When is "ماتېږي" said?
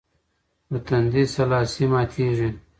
1.91-2.49